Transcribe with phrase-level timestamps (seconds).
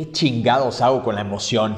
[0.00, 1.76] ¿qué chingados hago con la emoción?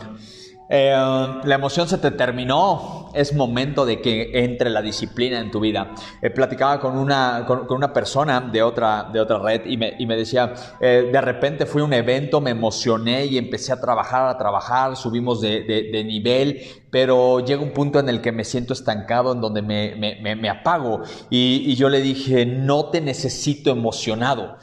[0.68, 5.58] Eh, la emoción se te terminó, es momento de que entre la disciplina en tu
[5.58, 5.92] vida.
[6.22, 10.06] Eh, platicaba con una, con, una persona de otra, de otra red y me, y
[10.06, 14.28] me decía, eh, de repente fui a un evento, me emocioné y empecé a trabajar,
[14.28, 16.60] a trabajar, subimos de, nivel,
[16.90, 21.02] pero llega un punto en el que me siento estancado, en donde me, me, apago.
[21.28, 24.58] Y yo le dije, no te necesito emocionado.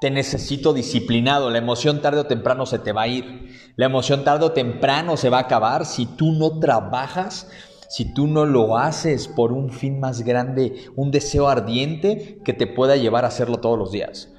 [0.00, 1.50] Te necesito disciplinado.
[1.50, 3.50] La emoción tarde o temprano se te va a ir.
[3.76, 7.48] La emoción tarde o temprano se va a acabar si tú no trabajas,
[7.88, 12.66] si tú no lo haces por un fin más grande, un deseo ardiente que te
[12.66, 14.30] pueda llevar a hacerlo todos los días.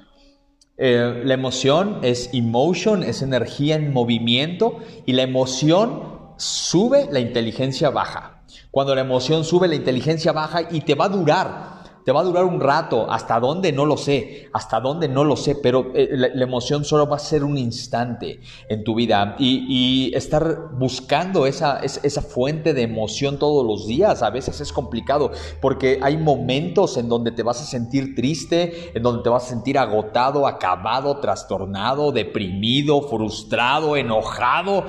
[0.76, 7.90] Eh, la emoción es emotion, es energía en movimiento y la emoción sube, la inteligencia
[7.90, 8.44] baja.
[8.70, 11.77] Cuando la emoción sube, la inteligencia baja y te va a durar
[12.08, 15.36] te va a durar un rato, hasta dónde no lo sé, hasta dónde no lo
[15.36, 18.40] sé, pero eh, la, emoción solo va a ser un instante
[18.70, 24.30] en tu vida y, estar buscando esa, esa fuente de emoción todos los días a
[24.30, 29.22] veces es complicado porque hay momentos en donde te vas a sentir triste, en donde
[29.22, 34.84] te vas a sentir agotado, acabado, trastornado, deprimido, frustrado, enojado.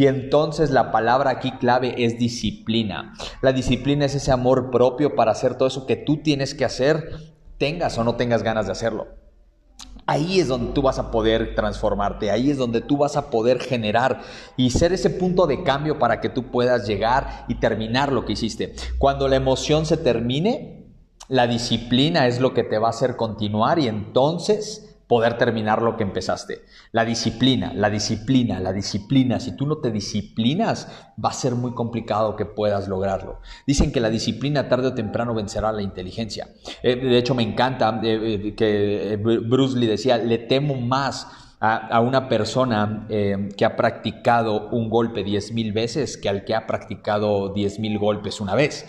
[0.00, 3.12] Y entonces la palabra aquí clave es disciplina.
[3.42, 7.34] La disciplina es ese amor propio para hacer todo eso que tú tienes que hacer,
[7.58, 9.08] tengas o no tengas ganas de hacerlo.
[10.06, 13.60] Ahí es donde tú vas a poder transformarte, ahí es donde tú vas a poder
[13.60, 14.22] generar
[14.56, 18.32] y ser ese punto de cambio para que tú puedas llegar y terminar lo que
[18.32, 18.74] hiciste.
[18.96, 20.86] Cuando la emoción se termine,
[21.28, 25.96] la disciplina es lo que te va a hacer continuar y entonces poder terminar lo
[25.96, 26.62] que empezaste.
[26.92, 29.40] La disciplina, la disciplina, la disciplina.
[29.40, 30.86] Si tú no te disciplinas,
[31.22, 33.40] va a ser muy complicado que puedas lograrlo.
[33.66, 36.50] Dicen que la disciplina tarde o temprano vencerá la inteligencia.
[36.84, 41.26] Eh, de hecho, me encanta eh, eh, que Bruce Lee decía, le temo más
[41.58, 46.66] a, una persona que ha practicado un golpe diez mil veces que al que ha
[46.66, 48.86] practicado diez mil golpes una vez.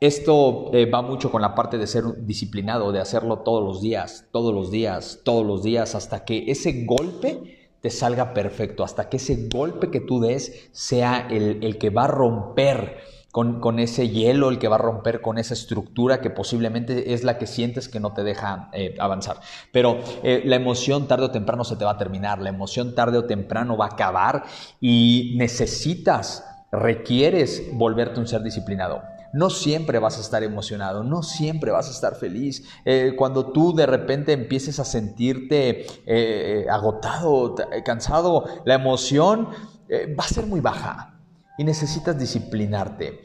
[0.00, 4.26] Esto eh, va mucho con la parte de ser disciplinado, de hacerlo todos los días,
[4.32, 9.16] todos los días, todos los días, hasta que ese golpe te salga perfecto, hasta que
[9.18, 12.98] ese golpe que tú des sea el, que va a romper
[13.32, 17.38] con, ese hielo, el que va a romper con esa estructura que posiblemente es la
[17.38, 19.40] que sientes que no te deja eh, avanzar.
[19.72, 23.18] Pero eh, la emoción tarde o temprano se te va a terminar, la emoción tarde
[23.18, 24.44] o temprano va a acabar
[24.80, 29.02] y necesitas, requieres volverte un ser disciplinado.
[29.34, 32.64] No siempre vas a estar emocionado, no siempre vas a estar feliz.
[32.84, 39.48] Eh, cuando tú de repente empieces a sentirte eh, agotado, cansado, la emoción
[39.88, 41.20] eh, va a ser muy baja
[41.58, 43.22] y necesitas disciplinarte.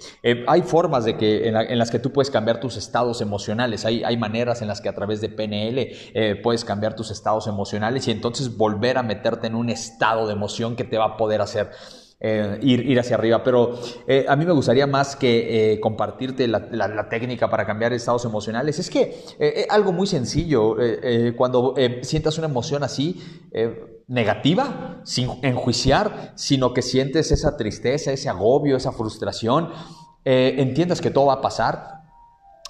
[0.47, 4.61] hay formas de que, en, las que tú puedes cambiar tus estados emocionales, hay maneras
[4.61, 8.97] en las que a través de PNL puedes cambiar tus estados emocionales y entonces volver
[8.97, 11.71] a meterte en un estado de emoción que te va a poder hacer
[12.19, 13.43] eh, ir, ir, hacia arriba.
[13.43, 18.25] Pero eh, a mí me gustaría más que eh, compartirte la, técnica para cambiar estados
[18.25, 18.79] emocionales.
[18.79, 20.75] Es que algo muy sencillo.
[21.35, 23.21] cuando sientas una emoción así,
[24.07, 29.69] negativa, sin enjuiciar, sino que sientes esa tristeza, ese agobio, esa frustración,
[30.23, 31.96] entiendas que todo va a pasar,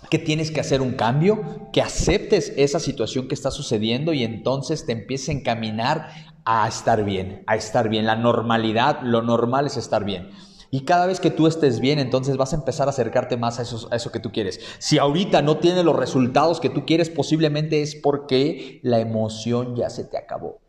[0.10, 4.86] que tienes que hacer un cambio, que aceptes esa situación que está sucediendo y entonces
[4.86, 6.10] te empieces a encaminar
[6.46, 8.06] a estar bien, a estar bien.
[8.06, 10.30] La normalidad, lo normal es estar bien.
[10.70, 13.64] Y cada vez que tú estés bien, entonces vas a empezar a acercarte más a
[13.64, 14.60] eso, a eso que tú quieres.
[14.80, 19.90] Si ahorita no tienes los resultados que tú quieres, posiblemente es porque la emoción ya
[19.90, 20.60] se te acabó.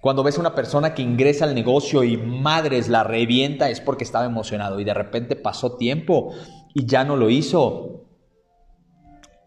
[0.00, 4.02] Cuando ves a una persona que ingresa al negocio y madres la revienta, es porque
[4.02, 6.34] estaba emocionado y de repente pasó tiempo
[6.74, 8.02] y ya no lo hizo.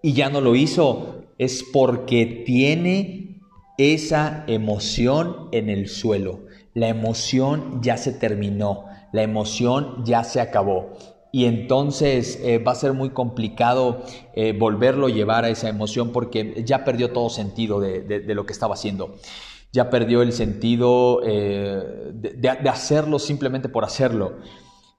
[0.06, 3.42] Y ya no lo hizo, es porque tiene
[3.80, 6.42] esa emoción en el suelo.
[6.76, 10.92] La emoción ya se terminó, la emoción ya se acabó.
[11.32, 14.04] Y entonces eh, va a ser muy complicado
[14.36, 18.54] eh, volverlo a llevar a esa emoción porque ya perdió todo sentido de, lo que
[18.54, 19.16] estaba haciendo.
[19.72, 24.34] Ya perdió el sentido eh, de, hacerlo simplemente por hacerlo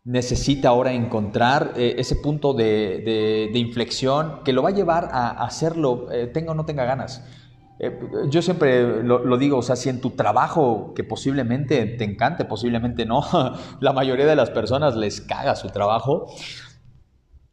[0.06, 6.52] necesita ahora encontrar ese punto de, inflexión que lo va a llevar a hacerlo, tenga
[6.52, 7.22] o no tenga ganas.
[7.78, 8.00] Eh,
[8.30, 13.04] yo siempre lo, digo, o sea, si en tu trabajo, que posiblemente te encante, posiblemente
[13.04, 13.22] no,
[13.80, 16.26] la mayoría de las personas les caga su trabajo,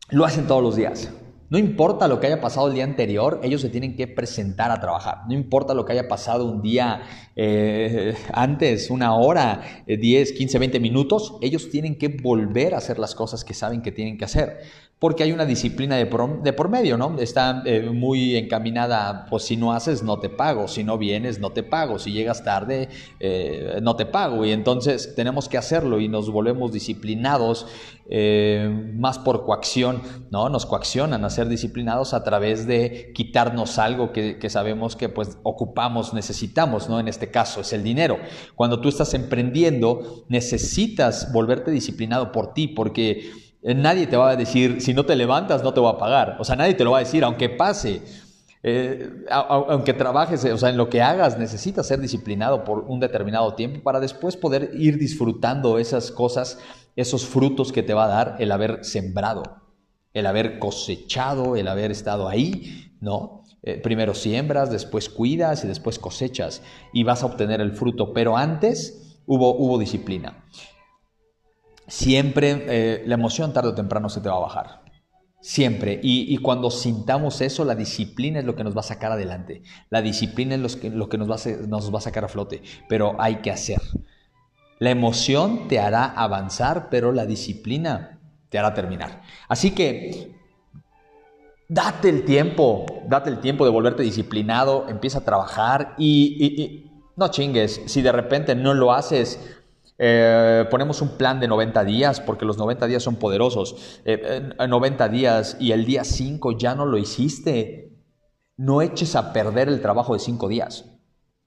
[0.09, 1.11] lo hacen todos los días.
[1.49, 4.79] No importa lo que haya pasado el día anterior, ellos se tienen que presentar a
[4.79, 5.19] trabajar.
[5.27, 7.03] No importa lo que haya pasado un día
[7.35, 13.15] eh, antes, una hora, 10, 15, 20 minutos, ellos tienen que volver a hacer las
[13.15, 14.61] cosas que saben que tienen que hacer
[15.03, 17.19] porque hay una disciplina de por, medio, ¿no?
[17.19, 21.49] Está eh, muy encaminada, pues si no haces, no te pago, si no vienes, no
[21.49, 22.87] te pago, si llegas tarde,
[23.19, 27.67] eh, no te pago, y entonces tenemos que hacerlo y nos volvemos disciplinados
[28.09, 30.01] eh, más por coacción,
[30.31, 30.47] ¿no?
[30.47, 36.13] Nos coaccionan a ser disciplinados a través de quitarnos algo que, sabemos que pues ocupamos,
[36.13, 37.00] necesitamos, ¿no?
[37.00, 38.18] En este caso es el dinero.
[38.56, 43.31] Cuando tú estás emprendiendo, necesitas volverte disciplinado por ti, porque
[43.62, 46.38] eh, nadie te va a decir, si no te levantas, no te voy a pagar.
[46.39, 48.01] O sea, nadie te lo va a decir, aunque pase.
[48.65, 53.56] Eh, aunque trabajes, o sea, en lo que hagas, necesitas ser disciplinado por un determinado
[53.56, 56.59] tiempo para después poder ir disfrutando esas cosas,
[56.95, 59.44] esos frutos que te va a dar el haber sembrado,
[60.13, 63.44] el haber cosechado, el haber estado ahí, ¿no?
[63.63, 66.62] Eh, primero siembras, después cuidas y después cosechas
[66.92, 70.44] y vas a obtener el fruto, pero antes hubo, hubo disciplina
[71.88, 74.83] siempre eh, la emoción tarde o temprano se te va a bajar.
[75.42, 76.00] Siempre.
[76.01, 79.62] Y, cuando sintamos eso, la disciplina es lo que nos va a sacar adelante.
[79.89, 82.30] La disciplina es lo que, lo que nos, va a, nos va a sacar a
[82.30, 82.62] flote.
[82.88, 83.81] Pero hay que hacer.
[84.80, 88.12] La emoción te hará avanzar, pero la disciplina
[88.53, 89.23] te hará terminar.
[89.47, 90.31] Así que
[91.67, 96.85] date el tiempo, date el tiempo de volverte disciplinado, empieza a trabajar y
[97.15, 97.81] no chingues.
[97.88, 99.39] Si de repente no lo haces,
[99.97, 104.03] eh, ponemos un plan de 90 días porque los 90 días son poderosos.
[104.05, 107.91] 90 eh, días y el día 5 ya no lo hiciste.
[108.55, 110.85] No eches a perder el trabajo de 5 días.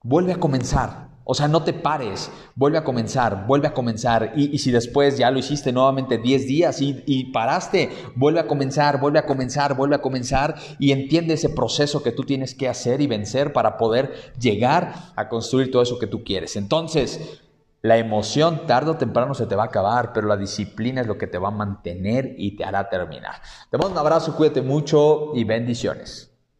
[0.03, 1.06] Vuelve a comenzar.
[1.29, 2.31] O sea, no te pares.
[2.55, 4.31] Vuelve a comenzar, vuelve a comenzar.
[4.37, 9.01] Y, si después ya lo hiciste nuevamente 10 días y, y paraste, vuelve a comenzar,
[9.01, 10.55] vuelve a comenzar, vuelve a comenzar.
[10.79, 15.27] Y entiende ese proceso que tú tienes que hacer y vencer para poder llegar a
[15.27, 16.55] construir todo eso que tú quieres.
[16.55, 17.41] Entonces,
[17.81, 21.17] la emoción tarde o temprano se te va a acabar, pero la disciplina es lo
[21.17, 23.41] que te va a mantener y te hará terminar.
[23.69, 26.36] Te mando un abrazo, cuídate mucho y bendiciones.